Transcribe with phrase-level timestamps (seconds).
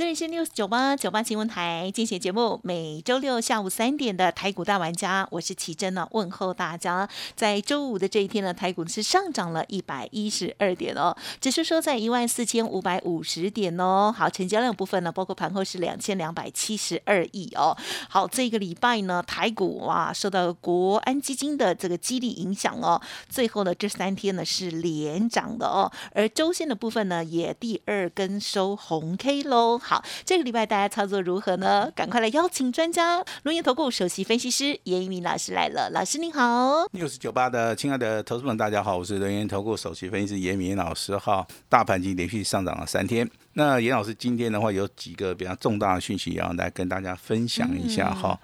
[0.00, 7.06] 这里是 news 九八九八新闻台进行节目，每周六下午三点的台股大玩家，我是奇珍呢，问候大家。
[7.36, 14.10] 在周五的这一天呢，台股是上涨了一百一十二点哦，指数收在一万四千五百五十点哦。
[14.16, 17.76] 好，成交量部分呢，包括盘后是两千两百七十二亿哦。
[18.08, 29.78] 好，这个礼拜呢，台股哇，受到国安基金的这个激励影响哦，最后呢，这三天呢是连涨的哦，而周线的部分呢，也第二根收红 K 喽。
[29.90, 31.90] 好，这个礼拜大家操作如何呢？
[31.96, 35.90] 赶快来邀请专家，龙岩投顾首席分析师严一鸣老师来了。
[35.90, 41.18] 老师您好，六十九八的亲爱的投资们，大家好，我是龙岩投顾首席分析师严明老师。
[41.18, 43.28] 哈，大盘已经连续上涨了三天。
[43.54, 48.38] 那严老师今天的话有几个比较重大的讯息要来跟大家分享一下哈。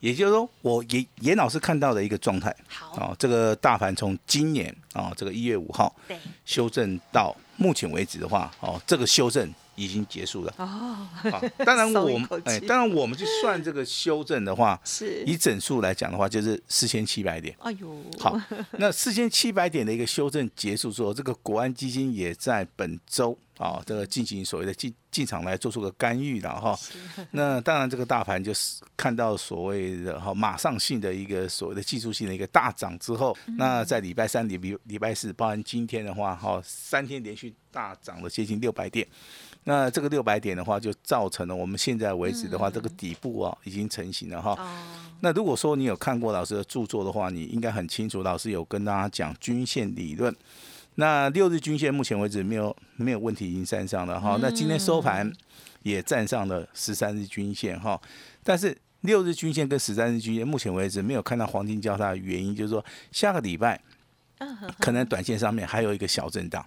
[0.00, 2.54] 也就是说，我严严老师看到的一个状态。
[2.68, 9.50] 好，哦，这个大盘从今年啊这个一月五号对，修正到目前为止的话，哦，这个修正
[9.80, 10.54] 已经结束了。
[10.58, 17.56] 哦，好，当然我们哎，当然我们去算这个修正的话，是，以整数来讲的话，就是四千七百点。
[17.60, 18.38] 哎呦，好，
[18.72, 26.78] 那四千七百点的一个修正结束之后，这个国安基金也在本周啊，这个进行所谓的进进场来做出个干预了哈。
[27.30, 39.06] 那当然，这个大盘就是看到所谓的哈马上性的一个所谓的技术性的一个大涨之后，那在礼拜三、礼礼礼拜四，包含今天的话，哈，三天连续大涨了接近六百点。
[39.64, 44.52] 那这个六百点的话，就造成了我们现在为止的话，这个底部啊已经成型了哈。
[44.52, 44.66] 哦，
[45.20, 50.34] 那如果说你有看过老师的著作的话，你应该很清楚，老师有跟大家讲均线理论。
[50.96, 54.38] 那六日均线目前为止没有没有问题，已经站上了哈。
[54.40, 55.30] 那今天收盘
[55.82, 58.00] 也站上了十三日均线哈，
[58.42, 63.80] 但是六日均线跟十三日均线目前为止没有看到黄金交叉的原因，就是说下个礼拜
[64.78, 66.64] 可能短线上面还有一个小震荡。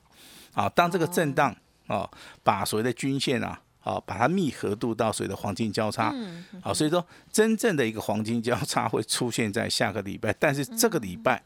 [0.53, 1.55] 啊，当这个震荡
[1.87, 2.09] 啊，
[2.43, 6.13] 把所谓的均线啊，啊，把它密合度到所谓的黄金交叉，
[6.61, 11.41] 啊，所以说真正的一个黄金交叉会出现在下个礼拜，但是这个礼拜。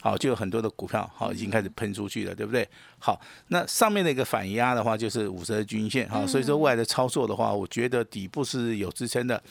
[0.00, 2.68] 好，就有很多的股票好已经开始喷出去了，对不对？
[2.98, 3.18] 好，
[3.48, 9.42] 那上面的一个反压的话，就是五十日均线好，所以说未来的操作的话，我觉得底部是有支撑的。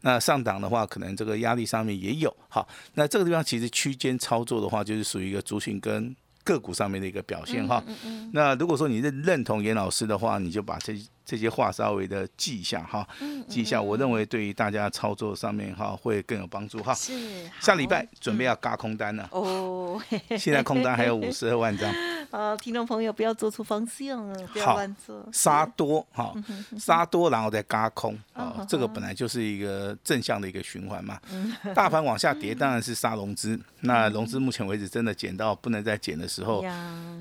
[0.00, 2.34] 那上档的话，可能这个压力上面也有。
[2.48, 6.16] 好，那这个地方其实区间操作的话，就是属于一个族群跟
[6.48, 7.84] 个股上面的一个表现哈。
[8.32, 13.06] 那如果说你认认同严老师的话，你就把这这些话稍微的记一下哈，
[13.46, 13.82] 记一下。
[13.82, 16.94] 我认为对于大家操作上面哈会更有帮助哈。
[16.94, 17.12] 是，
[17.60, 20.00] 下礼拜准备要嘎空单了，哦，
[20.38, 21.92] 现在空单还有五十二万张，
[22.30, 26.34] 呃，听众朋友不要做出方向啊，不要乱做，杀多哈，
[26.78, 31.18] 杀多然后再嘎空啊嗯，这个本来就是一个正向的一个循环嘛。
[31.74, 36.72] 大盘往下跌当然是杀融资，那融资目前为止真的减到不能再减的时候，呀，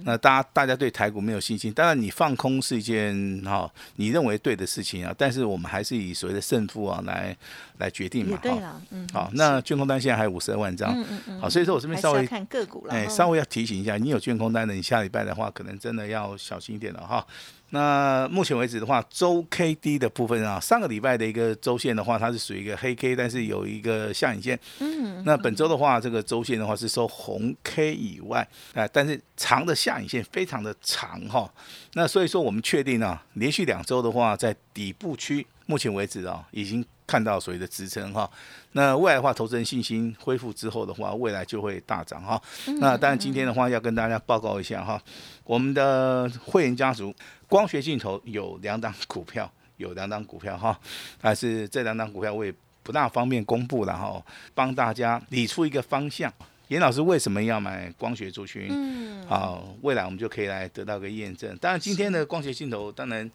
[0.04, 7.36] 那大家大家对台股没有信心，当然你放空是一件哈、你认为对的事情啊，但是我们还是以所谓的胜负啊来
[7.78, 8.40] 来决定嘛，哈。
[8.44, 17.26] 对了，嗯，好，那券空单现在还有五十二万张，嗯嗯嗯，好，所以说我这边稍微看个股了，哎，稍微要提醒一下，你有券空单的，你下礼拜的话，可能真的要小心一点了哈。
[17.72, 24.58] 那目前为止的话，周 K D 的部分啊，上个礼拜的一个周线的话，它是属于一个黑 K，但是有一个下影线。
[24.80, 31.52] 嗯，那本周的话，这个周线的话是收红 K 以外，啊、但是长的下影线非常的长哈。
[31.94, 38.28] 那所以说，我们确定啊，连续两周的话，在底部区，目前为止啊，已经看到所谓的支撑哈。
[38.72, 42.42] 那未来的话，投资人信心恢复之后的话，未来就会大涨哈。
[42.80, 45.00] 那当然今天的话，要跟大家报告一下哈，
[45.44, 47.14] 我们的会员家族
[47.48, 50.80] 光学镜头有两档股票，有两档股票哈，
[51.22, 54.24] 但是这两档股票我也不大方便公布了哈，
[54.56, 56.34] 帮大家理出一个方向。
[56.70, 58.68] 严老师为什么要买光学族群？
[58.70, 61.58] 嗯，好，未来我们就可以来得到个验证。
[61.60, 63.32] 当然，今天的光学镜头，当然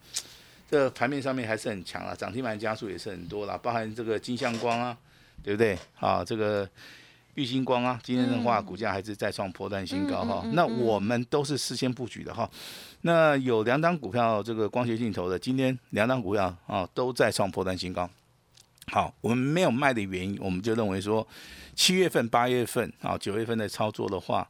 [0.73, 4.97] 这盘面上面还是很强啊，涨停板家数也是很多啦，包含这个金相光啊，
[5.43, 5.79] 对不对？
[6.01, 6.67] 啊，这个
[7.35, 10.43] 玉星光啊，今天的话股价还是再创破断新高哈。
[10.55, 12.51] 那我们都是事先布局的哈。
[13.03, 18.09] 那有两档股票，这个光学镜头的，今天两档股票啊都在创破断新高。
[18.87, 21.27] 好，我们没有卖的原因，我们就认为说，
[21.75, 24.49] 七月份、八月份啊、九月份的操作的话，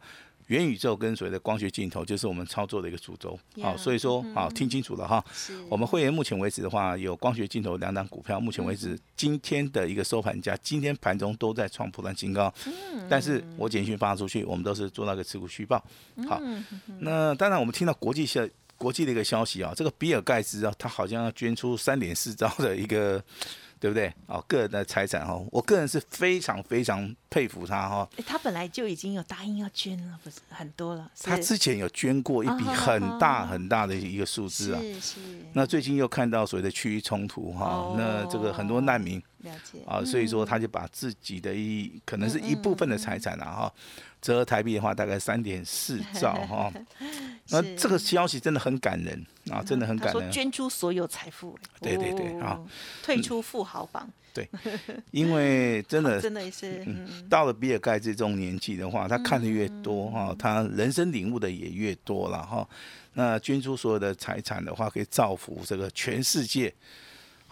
[0.53, 3.39] 元宇宙跟所谓的光学镜头就是我们操作的一个主轴。
[3.63, 5.25] 好，所以说好听清楚了哈。
[5.71, 12.53] 我们会员目前为止的话，有光学镜头两档股票，目前为止今天的一个收盘价，今天盘中都在创破断新高。
[12.67, 13.07] 嗯。
[13.09, 15.83] 但是我简讯发出去，我们都是做那个持股虚报。
[16.29, 16.39] 好。
[17.01, 18.47] 那当然，我们听到国际消
[18.77, 23.25] 国际的一个消息啊，这个比尔盖茨啊，他好像要捐出三点四兆的一个。
[23.83, 24.15] 对不对？
[24.29, 28.09] 哦，个人的财产哈，我个人是非常非常佩服他哈。
[28.25, 31.11] 他本来就已经有答应要捐了，不是很多了。
[31.25, 34.81] 他之前有捐过一笔很大很大的一个数字啊。
[34.81, 35.21] 是是。
[35.53, 39.21] 那最近又看到所谓的区域冲突哈，那这个很多难民。
[39.43, 39.79] 了解。
[39.87, 43.73] 啊，所以说他就把自己的一可能是一部分的财产啊哈。
[44.21, 46.73] 折合台币的话，大概三点四兆哈。
[47.51, 50.31] 那这个消息真的很感人啊，真的很感人。
[50.31, 51.59] 捐出所有财富。
[51.81, 52.61] 对对对啊，
[53.03, 54.09] 退出富豪榜。
[54.33, 54.49] 对，
[55.11, 56.87] 因为真的真的是，
[57.29, 62.67] 到了比尔盖茨这种年纪的话，他看的越多哈，他人生领悟的也越多了哈。
[63.15, 66.73] 那捐出所有的财产的话，可以造福这个全世界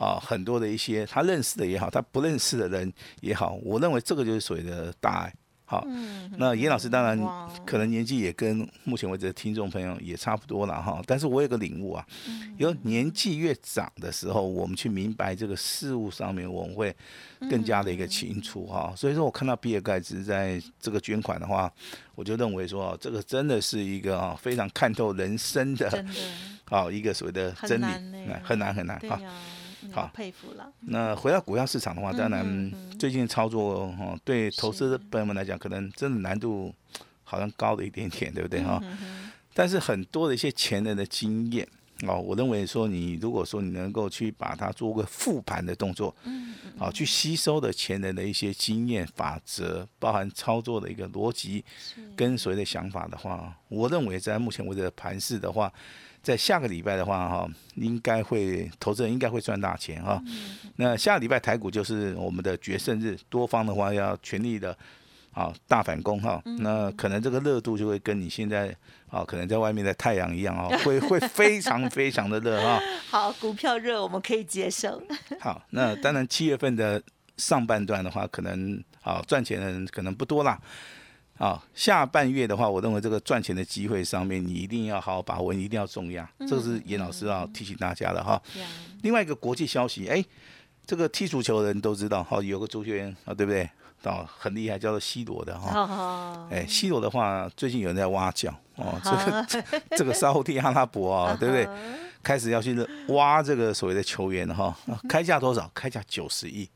[0.00, 5.34] 啊，很多的一些他认识的也好，他不认识的人也好，我认为这个就是所谓的大爱。
[5.66, 5.86] 好，
[6.36, 7.16] 那严老师当然
[7.64, 12.04] 可能年纪也跟目前为止的听众朋友也差不多了哈，但是我有个领悟啊，
[12.58, 16.92] 有年纪越长的时候，我们去明白这个事物上面，我们会
[17.48, 18.92] 更加的一个清楚哈。
[18.96, 21.72] 所以说我看到比尔盖茨在这个捐款的话，
[22.16, 26.04] 我就认为说这个真的是一个啊非常看透人生的，
[26.64, 27.84] 好一个所谓的真理，
[28.42, 29.20] 很难很难哈。
[29.92, 30.72] 好佩服了。
[30.80, 36.74] 那回到股票市场的话，当然最近操作哈，对投资朋友们来讲，可能真的难度
[37.24, 38.82] 好像高了一点点，对不对哈？
[39.54, 41.66] 但是很多的一些前人的经验
[42.06, 51.64] 哦，我认为说你如果说你能够去把它做个复盘的动作，嗯好去吸收的前人的一些经验法则，包含操作的一个逻辑
[52.16, 55.72] 跟随的想法的话，我认为在目前为止的盘势的话。
[56.22, 60.22] 在下个礼拜的话，哈，应该会投资人应该会赚大钱哈。
[60.76, 64.76] 那下个礼拜台股就是我们的决胜日，多方的话要全力的，
[65.32, 66.42] 啊，大反攻哈。
[66.58, 68.74] 那可能这个热度就会跟你现在
[69.08, 72.80] 啊，可能在外面的太阳一样啊， 会会非常非常的热哈。
[73.08, 75.02] 好，股票热我们可以接受。
[75.40, 77.02] 好，那当然七月份的
[77.38, 80.60] 上半段的话，可能啊赚钱的人可能不多啦。
[81.40, 86.30] 啊，下半月的话，我认为这个赚钱的机会上面，你一定要好好把握，一定要重压。
[86.40, 88.40] 这个是严老师要提醒大家的哈。
[89.00, 90.22] 另外一个国际消息，哎，
[90.84, 93.66] 这个踢足球的人都知道，哈，有个足球员啊，对不对？
[94.02, 96.46] 哦，很厉害，叫做 C 罗的哈。
[96.50, 99.10] 哎，C 罗的话，最近有人在挖角哦，这
[99.62, 101.66] 个这个 沙特阿拉伯啊，对不对？
[102.22, 102.76] 开始要去
[103.08, 104.76] 挖这个所谓的球员哈，
[105.08, 105.70] 开价多少？
[105.74, 106.68] 开价九十亿。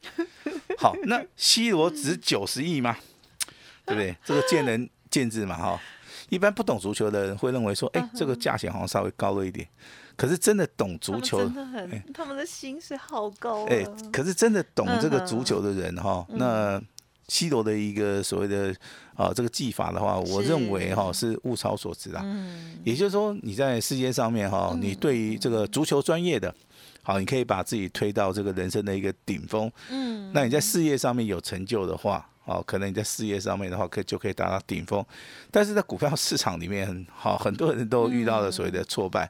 [0.79, 2.97] 好，那 C 罗值九十亿吗？
[3.87, 4.17] 对不对？
[4.25, 5.81] 这个见仁见智嘛，哈。
[6.31, 9.69] 一般不懂足球的人会认为说，哎，这个价钱好像稍微高了一点。
[10.17, 13.67] 可是真的懂足球，真的很，他们的心是好高。
[13.67, 16.81] 哎，可是真的懂这个足球的人哈，那
[17.29, 18.75] C 罗的一个所谓的
[19.15, 22.23] 啊这个技法的话，我认为哈是物超所值啊。
[22.25, 22.79] 嗯。
[22.85, 26.53] 也就是说，你在世界上面哈，你对于这个足球专业的，
[27.05, 29.71] 好，你可以把自己推到这个人生的一个顶峰。
[29.91, 30.33] 嗯。
[30.35, 32.29] 那你在事业上面有成就的话。
[32.47, 35.03] 哦，可能你在事业上面的话，可就可以达到顶峰，
[35.51, 39.23] 但是在股票市场里面，好，很多人都遇到了所谓的挫败，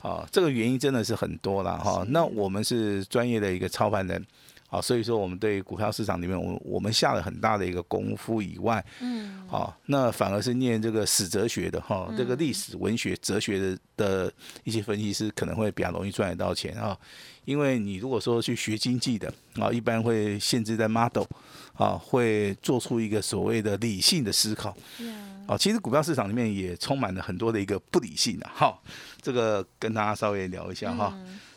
[0.00, 2.02] 啊，这个原因真的是很多了哈。
[2.08, 4.26] 那我们是专业的一个操盘人，
[4.74, 14.32] 啊，所以说我们对股票市场里面，我我们下了很大的一个功夫以外，嗯，好，那反而是念这个史哲学的哈，这个历史、文学、哲学的的
[14.64, 16.98] 一些分析师可能会比较容易赚得到钱啊。
[17.44, 21.26] 因为你如果说去学经济的啊，一般会限制在 model
[21.74, 24.76] 啊，会做出一个所谓的理性的思考。
[25.46, 28.50] 啊，其实股票市场里面也充满了很多的一个不理性的。
[28.52, 28.76] 哈，
[29.20, 31.14] 这个跟大家稍微聊一下哈。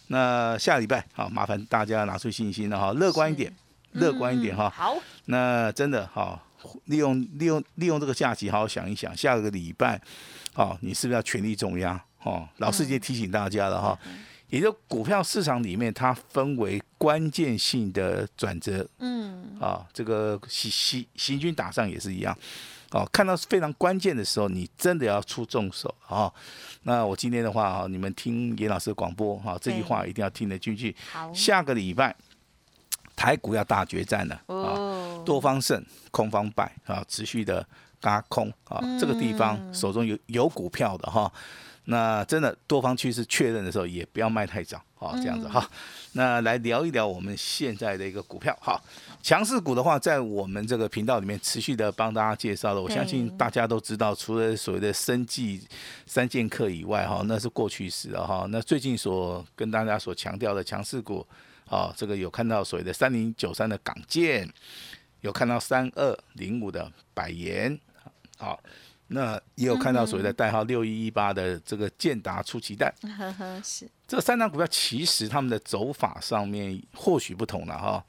[0.07, 3.53] 那下礼拜好，麻烦大家拿出信心了哈，乐观一点，
[3.93, 4.69] 乐观一点哈。
[4.69, 4.97] 好。
[5.25, 6.41] 那真的哈，
[6.85, 10.01] 利用利用利用这个假期，好好想一想，下个礼拜，
[10.53, 12.01] 好，你是不是要全力重压？
[12.23, 13.97] 哦，老师已经提醒大家了哈。
[14.49, 22.37] 也就股票市场里面，它分为关键性的转折，嗯，啊，这个行行行军打仗也是一样，
[22.91, 26.31] 哦，看到非常关键的时候，你真的要出重手啊。
[26.83, 30.95] 那我今天的话啊，你们听严老师的广播哈，这句话一定要听得进去。
[31.11, 32.15] 好，下个礼拜
[33.15, 37.67] 台股要大决战了啊，多方胜，空方败啊，持续的
[37.99, 41.31] 嘎空啊，这个地方手中有有股票的哈。
[41.89, 45.69] 那真的多方趋势确认的时候，也不要卖太早好，这样子哈。
[46.13, 48.83] 那来聊一聊我们现在的一个股票，好，
[49.21, 52.81] 强势股的话，在我们这个频道里面持续的帮大家介绍了。
[52.81, 55.61] 我相信大家都知道，除了所谓的生计
[56.07, 58.47] 三剑客以外，哈，那是过去式了哈。
[58.49, 61.23] 那最近所跟大家所强调的强势股，
[61.69, 64.51] 啊，这个有看到所谓的三零九三的港建，
[65.21, 67.79] 有看到三二零五的百元，
[68.39, 68.59] 好。
[69.09, 72.93] 那也有看到所谓的代号六一一八的这个建达出奇蛋，
[73.63, 73.89] 是。
[74.07, 78.05] 这三张股票其实他们的走法上面或许不同了哈，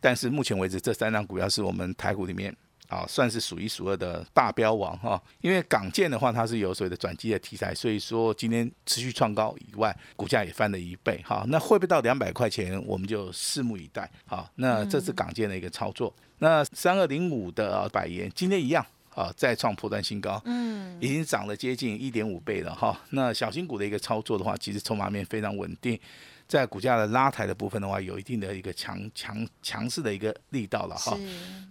[0.00, 2.54] 但是目前为止这三张股票是我们台股里面
[2.88, 18.84] 啊算是数一数二的大标王哈，因为港建的话它是有所谓的转机的题材，所以说今天持续创高以外，股价也翻了一倍哈，那会不会到两百块钱我们就拭目以待好，那这是港建的一个操作，那三二零五的百元今天一样。
[19.16, 23.00] 啊，再创破断新高，嗯，已经涨了接近一点五倍了哈。
[23.10, 25.98] 那小新股的一个操作的话，其实筹码面非常稳定。
[26.48, 31.18] 在股价的拉抬的部分的话，有一定的一个强强强势的一个力道了哈，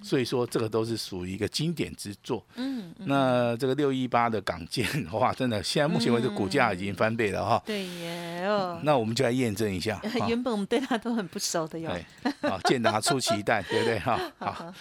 [0.03, 2.45] 所以说这个都是属于一个经典之作。
[2.55, 7.63] 嗯，那这个六一八的港建的话，真的现在目前为止股价已经翻倍了哈。
[7.65, 10.01] 对耶哦，那我们就来验证一下。
[10.27, 11.89] 原本我们对它都很不熟的哟。
[12.43, 14.19] 好，建达出奇蛋， 对不对哈？
[14.37, 14.73] 好，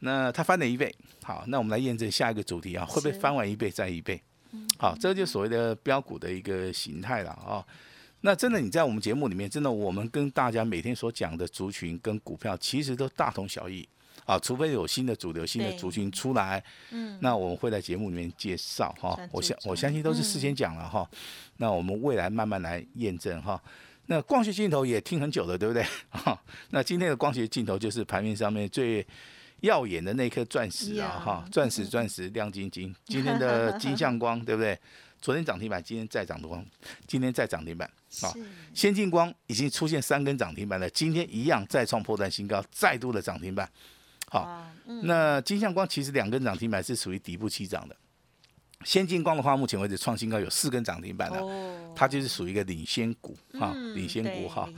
[0.00, 0.94] 那它翻了一倍。
[1.22, 4.22] 好，那我们来验证下一个主题啊，会不会翻完一倍再一倍？
[4.78, 7.64] 好，这就所谓的标股的一个形态了啊。
[8.26, 13.86] 那真的，你在我们节目里面，真的，我们跟大家每天所讲的族群跟股票，其实都大同小异
[14.24, 19.14] 啊，除非有新的主流、新的族群出来，嗯，那我们会在节目里面介绍哈。
[19.30, 21.06] 我相我相信都是事先讲了哈。
[21.58, 23.62] 那我们未来慢慢来验证哈。
[24.06, 25.84] 那光学镜头也听很久了，对不对？
[26.08, 29.06] 哈，那今天的光学镜头就是盘面上面最
[29.60, 32.94] 耀眼的那颗钻石啊，哈，钻石钻石亮晶晶。
[33.04, 34.78] 今天的金像光，对不对？
[35.24, 36.62] 昨天涨停板，今天再涨的光，
[37.06, 37.90] 今天再涨停板
[38.20, 38.28] 啊！
[38.74, 43.66] 先进光已经出现三根涨停板了，今天一样再创破断新高，再度的涨停板。
[44.28, 44.70] 好，
[45.04, 47.96] 那金相光其实两根涨停板是属于底部起涨的。
[48.84, 54.68] 先进光的话，目前为止创新高有四根涨停板了，它就是属于一个领先股哈，领先股哈。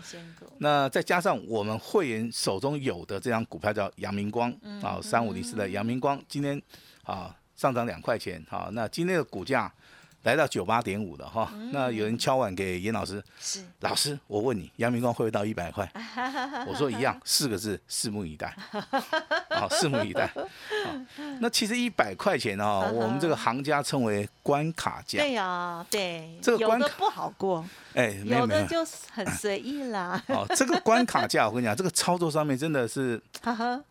[0.59, 4.49] 那再加上我们会员手中有的这张股票叫阳明光
[4.81, 6.63] 啊，三五零四的阳明光，今天
[7.03, 9.75] 啊上涨两块钱哈，那今天的股价。
[10.27, 15.89] 来到九八点五了哈，那有人敲碗给严老师，是老师，我问你，阳明光会不会到一百块？
[16.67, 18.53] 我说一样，四个字，拭目以待。
[19.51, 20.29] 好，拭目以待。
[21.39, 25.21] 那其实一百块钱哦，我们这个行家称为关卡价。
[25.21, 27.65] 对呀，对，这个关卡不好过。
[27.95, 30.21] 哎，有的就很随意啦。
[30.27, 33.23] 哦，这个关卡价，我跟你讲，这个操作上面真的是，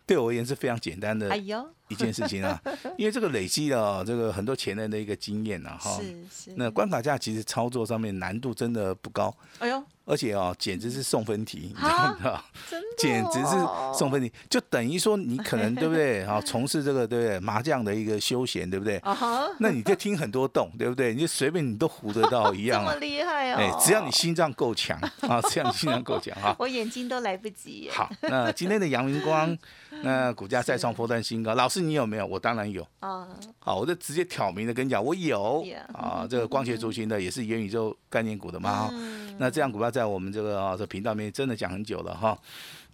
[0.06, 1.30] 对我而言是非常简单的。
[1.30, 1.65] 哎呦。
[1.88, 2.62] 一件事情啊，
[2.98, 5.98] 因为这个累积了这个很多前人的一个经验啊，哈。
[6.00, 6.54] 是是。
[6.56, 9.36] 那关卡价其实操作上面难度真的不高。
[9.60, 9.84] 哎呦。
[10.05, 12.43] 而且哦，简直是送分题，你知道吗？
[12.97, 13.55] 简直是
[13.93, 16.25] 送分题，就等于说你可能对不对？
[16.25, 17.39] 好， 从事这个对不对？
[17.39, 19.01] 麻将的一个休闲，对不对？
[19.59, 21.13] 那你就听很多洞，对不对？
[21.13, 22.85] 你就随便你都胡得到一样。
[22.85, 23.57] 这么厉害哦！
[23.57, 24.97] 哎，只要你心脏够强
[25.27, 26.55] 啊，只要你心脏够强啊。
[26.59, 27.89] 我眼睛都来不及。
[27.91, 29.57] 好，那今天的阳明光，
[30.03, 31.55] 那股价再创破断新高。
[31.55, 32.25] 老师，你有没有？
[32.25, 32.85] 我当然有。
[33.00, 33.27] 啊。
[33.59, 35.65] 好，我就直接挑明的跟你讲，我有。
[35.93, 38.89] 啊，这个光学族群的也是元宇宙概念股的嘛。
[39.38, 39.89] 那这样股票。
[39.89, 42.38] 在我们这个啊这频道里面真的讲很久了哈，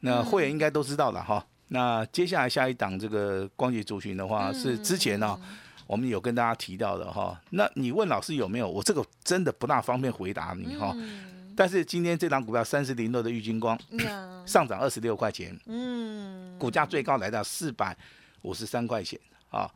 [0.01, 1.43] 那会员应该都知道了哈。
[1.69, 5.39] 那接下来下一档这个光学族群的话，是之前呢
[5.88, 7.41] 我们有跟大家提到的哈。
[7.51, 8.69] 那你问老师有没有？
[8.69, 10.95] 我这个真的不大方便回答你哈。
[11.55, 13.75] 但是今天这档股票三十零六的玉金光
[14.45, 17.98] 上涨二十六块钱，嗯，股价最高来到四百
[18.43, 19.19] 五十三块钱
[19.50, 19.67] 啊。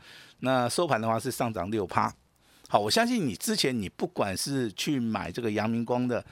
[0.41, 2.13] 那收盘的话是上涨六趴。
[2.67, 6.23] 好，我相信你之前你不管是去买这个阳明光的。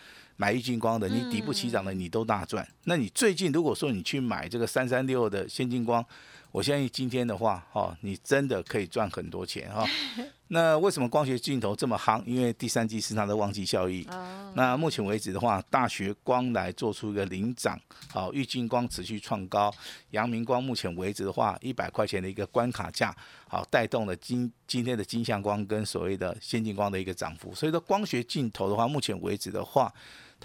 [0.44, 2.68] 买玉金光的，你底部起涨的，你都大赚。
[2.84, 6.06] 那你最近如果说你去买这个三三六的先进光，
[6.52, 9.88] 我相信今天的话，哈，你真的可以赚很多钱哈。
[10.50, 12.22] 那为什么光学镜头这么夯？
[12.26, 14.06] 因为第三季是它的旺季效益。
[14.54, 17.80] 那目前为止的话，大学光来做出一个领涨，
[18.12, 19.74] 好，玉金光持续创高，
[20.12, 23.16] 阳明光目前为止的话，一百块钱的一个关卡价，
[23.48, 27.56] 好，带动了今今天的金相光跟所谓的先进光的一个涨幅。
[27.56, 29.92] 所以说，光学镜头的话，目前为止的话。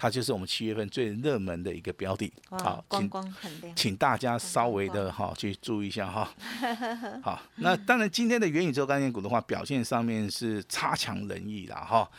[0.01, 6.31] 它就是我们七月份最热门的一个标的，好，请很亮，请大家稍微的哈去注意一下哈。
[7.21, 12.09] 好，那当然今天的元宇宙概念股的话，表现上面是差强人意啦哈。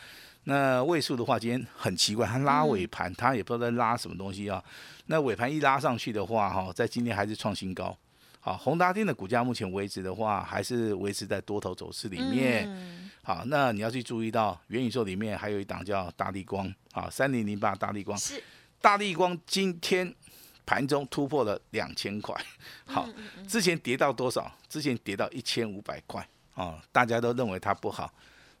[0.43, 4.63] 那位数的话，今天很奇怪，它拉尾盘，它也不知道在拉什么东西啊。
[5.07, 7.97] 那尾盘一拉上去的话，哈，在今天还是创新高。
[8.39, 12.69] 好，宏达电的股价目前为止的话，还是维持在多头走势里面。
[13.23, 18.17] 好，那你要去注意到元宇宙里面还有一档叫大力光，啊，三零零八大力光。
[18.17, 18.41] 是。
[18.81, 20.11] 大力光今天
[20.65, 22.35] 盘中突破了两千块，
[22.85, 23.07] 好，
[23.47, 24.51] 之前跌到多少？
[24.67, 28.11] 之前跌到一千五百块啊，大家都认为它不好。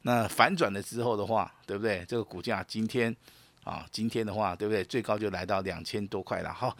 [0.03, 2.05] 那反转了之后的话，对不对？
[2.07, 3.15] 这个股价今天
[3.63, 4.83] 啊，今天的话，对不对？
[4.83, 6.75] 最高就来到两千多块了哈。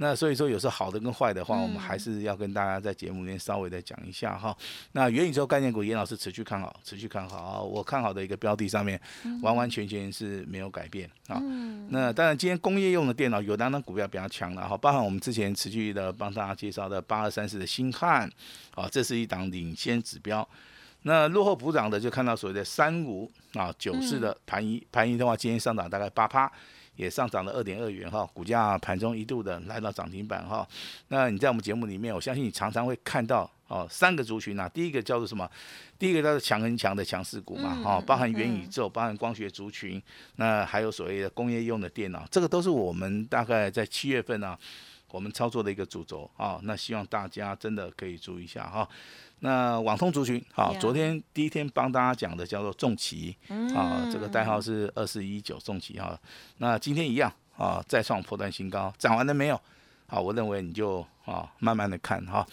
[0.00, 4.56] 那所以说，有时候好的跟坏的话，我们还是要跟大家在节目里面稍微再讲一下哈。
[4.92, 7.64] 那元宇宙概念股，严老师持续看好，持续看好。
[7.64, 9.00] 我看好的一个标的上面，
[9.42, 11.42] 完完全全是没有改变啊。
[11.90, 18.30] 那当然，今天工业用的电脑有两档股票比较强了哈，包含我们之前持续的帮大家介绍的八二三四的星汉
[18.76, 20.48] 啊，这是一档领先指标。
[21.02, 26.48] 那落后补涨的，就看到所谓的三五啊九四的盘一，盘一的话，今天上涨大概八趴。
[26.98, 30.66] 也上涨了二点二元哈，股价盘中一度的来到涨停板哈。
[31.06, 35.48] 那你在我们节目里面，我相信你常常会看到哦，三个族群啊，第一个叫做什么？
[35.96, 40.02] 第一个叫做强很强的强势股嘛，哈，包含元宇宙，包含光学族群，
[40.36, 44.58] 那还有所谓的工业用的电脑，这个都是我们大概在七月份啊，
[45.12, 46.58] 我们操作的一个主轴啊。
[46.64, 48.88] 那希望大家真的可以注意一下哈。
[49.40, 53.36] 那网通族群，好，昨天第一天帮大家讲的叫做重旗，
[53.72, 56.18] 啊，这个代号是二四一九重旗哈。
[56.56, 59.60] 那今天一样啊，再创破断新高，涨完了没有？
[60.08, 62.44] 好，我认为你就啊，慢慢的看哈。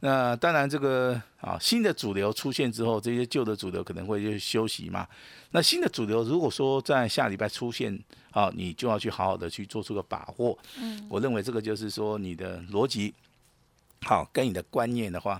[0.00, 5.06] 那当然这个啊，新的主流出现之后，这些旧的主流可能会就休息嘛。
[5.50, 7.96] 那新的主流如果说在下礼拜出现，
[8.30, 10.58] 啊，你就要去好好的去做出个把握。
[10.80, 13.12] 嗯，我认为这个就是说你的逻辑
[14.00, 15.38] 好，跟你的观念的话。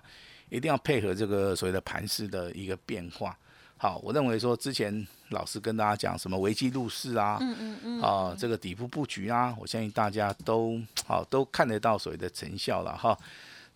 [0.53, 3.35] 一定要配合这个所谓的盘势的一个变化。
[3.79, 13.19] 好，我认为说之前老师跟大家讲什么危机入市啊，嗯嗯嗯，啊这个底部布局啊，我相信大家都好都看得到所谓的成效了哈。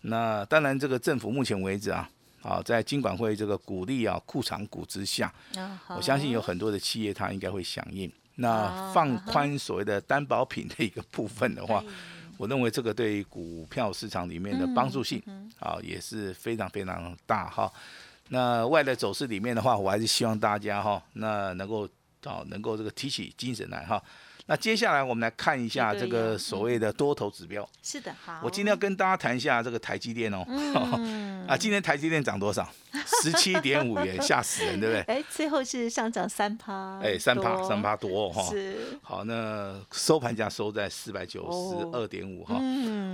[0.01, 2.07] 那当然，这个政府目前为止啊，
[2.43, 5.33] 啊在金管会这个鼓励啊库藏股之下，
[5.89, 8.09] 我相信有很多的企业它应该会响应。
[8.35, 11.83] 那放宽所谓的担保品的一个部分的话。
[12.37, 15.21] 我认为这个对股票市场里面的帮助性
[15.59, 17.71] 啊也是非常非常大哈。
[18.29, 21.87] 那外在走势里面的话，我还是希望大家哈，那能够
[22.23, 24.01] 啊能够这个提起精神来哈。
[24.49, 27.67] 那接下来我们来看一下这个所谓的多头指标。
[27.83, 28.39] 是的，好。
[28.41, 30.45] 我今天要跟大家谈一下这个台积电哦。
[31.47, 32.67] 啊，今天台积电涨多少？
[33.21, 35.01] 十七点五元，吓死人，对不对？
[35.15, 36.97] 哎，最后是上涨三趴。
[37.01, 38.41] 哎，三趴，三趴多哈。
[38.49, 38.97] 是。
[39.01, 42.55] 好，那收盘价收在四百九十二点五哈。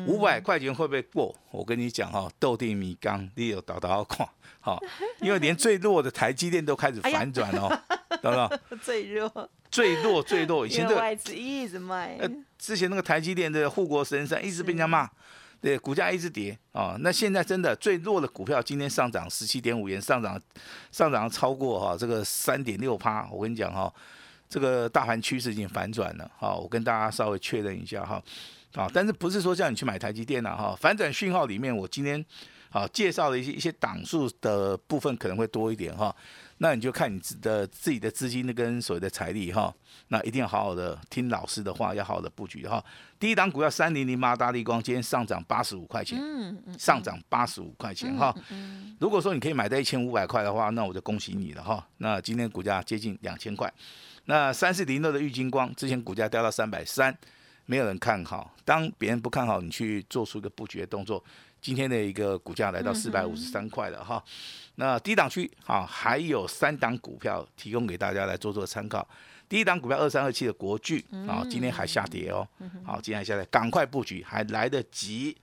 [0.08, 1.36] 五百块钱会不会过？
[1.50, 4.28] 我跟你讲哈，豆地米缸，你有倒倒看。
[4.60, 4.80] 好，
[5.20, 7.68] 因为连最弱的台积电都开始反转哦，
[8.22, 8.80] 懂不懂？
[8.82, 9.50] 最弱。
[9.74, 12.16] 最弱 最弱，以前的外资一直卖。
[12.20, 15.10] 呃，之前那个台积电的护国神山一直被人家骂，
[15.60, 16.96] 对，股价一直跌啊。
[17.00, 20.40] 那现在真的最弱的股票今天上涨十七点五元，上涨
[20.92, 23.28] 上涨超过哈这个三点六趴。
[23.32, 23.92] 我跟你讲哈，
[24.48, 26.32] 这个大盘趋势已经反转了。
[26.38, 28.22] 好，我跟大家稍微确认一下哈。
[28.76, 30.78] 啊，但是不是说叫你去买台积电了哈？
[30.80, 32.24] 反转讯号里面，我今天
[32.70, 36.16] 啊介绍的一些一些档数的部分可能会多一点哈。
[36.64, 39.76] 那你就看你自的自己的资金跟所谓的财力哈，
[40.08, 42.82] 那一定要好好的听老师的话，要好好的布局哈。
[43.20, 46.18] 第一档股票三零零八大力光今天上涨八十五块钱，
[46.80, 48.34] 上涨八十五块钱哈。
[48.98, 51.86] 如果说你可以买到一千五百块的话，那我就恭喜你了哈。
[51.98, 53.70] 那今天股价接近两千块，
[54.24, 57.14] 那三四零六的玉金光之前股价掉到三百三，
[57.66, 61.24] 没有人看好，当别人不看好，你去做出一个布局的动作。
[61.62, 64.22] 今天的一个股价来到四百五十三块了哈，
[64.76, 69.08] 那低档区啊还有三档股票提供给大家来做做参考。
[69.48, 72.46] 第一档股票二三二七的国巨啊，今天还下跌哦，
[72.84, 75.38] 好，今天还下跌，赶快布局还来得及。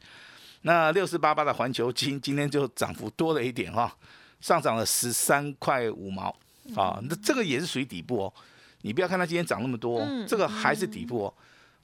[0.60, 3.96] 那六四八八的环球金今天就涨幅多了一点哈，
[4.42, 6.28] 上涨了十三块五毛
[6.76, 8.34] 啊，那这个也是属于底部哦。
[8.82, 11.34] 你不要看它今天涨那么多，这个还是底部哦。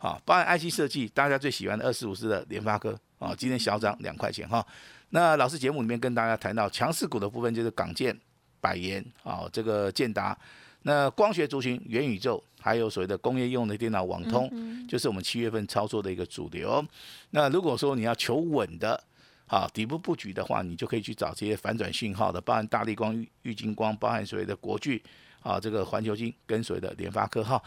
[0.07, 4.65] 好，包含 IC 设计，大家最喜欢的二四五四的联发科啊，今天小涨两块钱哈。
[5.09, 8.17] 那老师节目里面跟大家谈到强势股的部分，就是港建、
[8.61, 10.39] 百元啊，这个建达。
[10.83, 14.49] 那光学族群、元宇宙，还有所谓的工业用的电脑、网通，
[14.87, 16.85] 就是我们七月份操作的一个主流。
[17.31, 19.03] 那如果说你要求稳的，
[19.49, 25.03] 好底部布局的话，你就可以去找这些反转信号的，包含大力光、玉玉金光，包含所谓的国巨。
[25.47, 27.63] 啊，这个环球金跟随的联发科哈，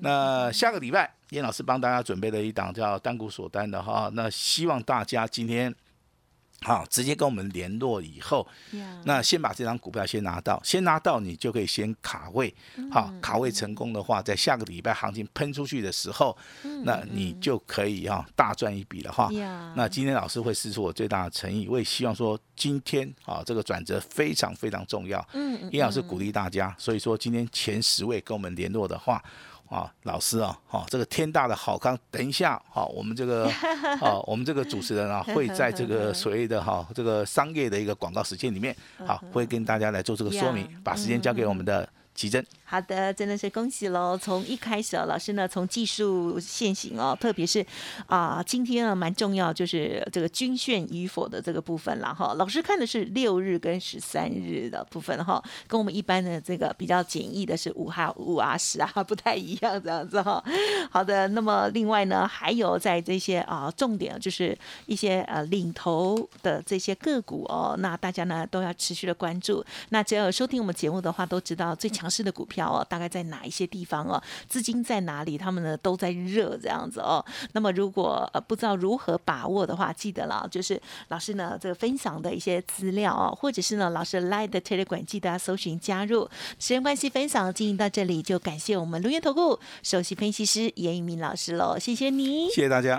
[0.00, 5.74] 那下个礼拜严老师帮大家准备了一档叫单股锁单的哈，那希望大家今天。
[6.62, 8.46] 好，直接跟我们联络以后，
[9.04, 12.54] 那先把这张股票先拿到，先拿到你就可以先卡位。
[12.90, 16.34] 好，卡位成功的话，在下个礼拜行情喷出去的时候，
[16.84, 19.28] 那你就可以哈大赚一笔了哈。
[19.76, 25.22] 那今天老师会试出我最大的诚意，我也希望说今天啊这个转折非常非常重要。
[25.34, 29.22] 嗯，叶老师鼓励大家，所以说今天前十位跟我们联络的话。
[29.68, 33.50] 啊，老师啊，好，这个天大的好康，等一下，好，我们这个，
[33.98, 42.44] 好， 我们这个主持人啊， 会在这个 所谓的哈这个商业的一个广告时间里面，好，会跟大家来做这个说明，把时间交给我们的奇珍。
[42.66, 44.16] 好的，真的是恭喜喽！
[44.16, 47.64] 从一开始啊，老师呢从技术现行哦，特别是
[48.06, 52.34] 啊，今天呢蛮重要，就是这个均线与否的这个部分了哈。
[52.34, 60.42] 老师看的是六日跟十三日的部分哈，跟我们一般的这个比较简易的是五哈五啊十啊不太一样这样子哈。
[60.90, 69.64] 好的，那么另外呢，还有在这些啊重点就是一些呃领头的这些个股哦，那大家呢都要持续的关注。
[69.90, 72.64] 那只要有收听我们节目的话，都知道最强势的股票。
[72.64, 74.22] 哦，大概在哪一些地方哦？
[74.48, 75.36] 资金在哪里？
[75.36, 77.24] 他们呢都在热这样子哦。
[77.52, 86.28] 那么如果呃不知道如何把握的话，记得了，就是老师呢这个分享的一些资料哦，或者是呢老师 Live 的 Telegram，记得搜寻加入。
[86.58, 92.98] 时间关系，分享进行到这里，就感谢我们龙源投顾首席分析师严一鸣老师喽，谢谢你，谢谢大家。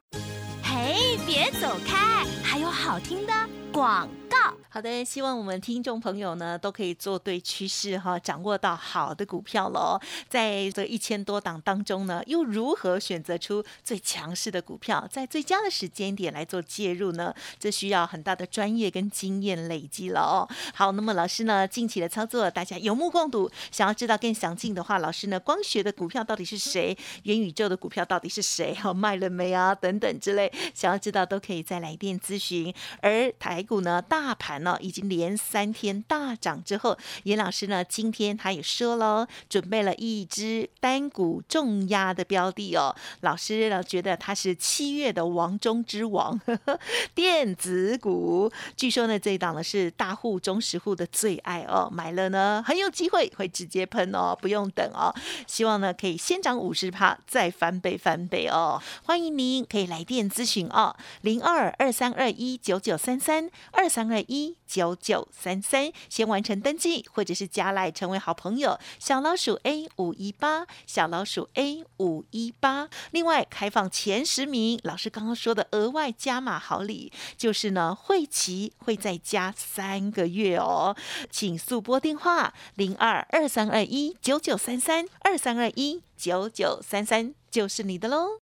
[0.64, 3.34] 嘿，别走开，还有好听的
[3.76, 4.38] 广告。
[4.70, 10.00] 好的，希望我们听众朋友呢都可以做对趋势哈，掌握到好的股票喽。
[10.30, 17.34] 在这一千多档当中呢，又如何选择出最强势的股票，在最佳的时间点来做介入呢？
[17.58, 20.48] 这需要很大的专业跟经验累积了哦。
[20.74, 23.50] 好，那么老师呢近期的操作，大家有目共睹。
[23.72, 26.98] 想要知道更详尽的话，老师呢光学的股票到底是谁？
[27.24, 28.74] 元宇宙的股票到底是谁？
[28.76, 29.74] 好卖了没啊？
[29.74, 32.74] 等等之类，想要知道都可以再来电咨询。
[33.02, 34.56] 而台股呢，大盘。
[34.66, 42.96] 呢已经连三天大涨之后，严老师呢今天他也说了，准备了一只单股重压的标的哦。
[43.22, 46.80] 老师呢觉得它是七月的王中之王，呵 呵
[47.14, 48.52] 电子股。
[48.78, 55.14] 据说呢这一档呢是大户、中实户的最爱哦，买了呢很有机会会直接喷哦，不用等哦。
[55.46, 58.82] 希望呢可以先涨五十趴，再翻倍翻倍哦。
[59.04, 64.58] 欢迎您可以来电咨询哦，零二二三二一九九三三二三二一。
[64.68, 68.78] 九九三三，先完成登记，或者是加来成为好朋友。
[69.00, 72.90] 小老鼠 A 五一八，小老鼠 A 五一八。
[73.12, 80.96] 另外开放前十名，老师刚刚说的额外加码好礼，就是呢会期会再加三个月哦。
[81.30, 88.45] 请速拨电话零二二三二一九九三三二三二一九九三三，就是你的喽。